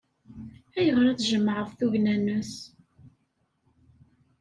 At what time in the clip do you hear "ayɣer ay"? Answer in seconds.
0.77-1.17